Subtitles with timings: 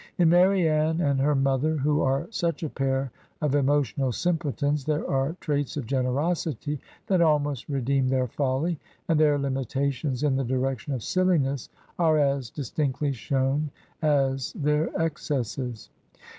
[0.17, 5.35] In Marianne and her mother, who are such a pair of emotional simpletons, there are
[5.39, 11.03] traits of generosity that almost redeem their folly, and their limitations in the direction of
[11.03, 11.69] silliness
[11.99, 13.69] are as dis tinctly shown
[14.01, 15.91] as their excesses.